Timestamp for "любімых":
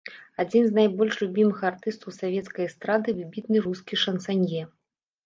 1.23-1.59